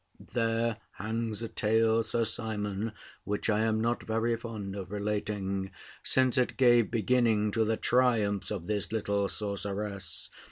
[0.33, 2.91] There hangs a tale, Sir Simon,
[3.23, 5.69] which I am not very fond of relating,
[6.01, 10.31] since it gave beginning to the triumphs of this little sorceress.